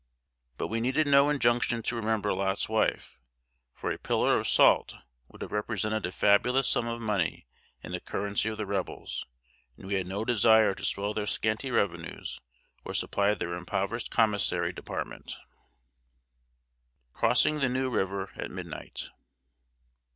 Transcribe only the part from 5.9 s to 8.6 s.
a fabulous sum of money in the currency of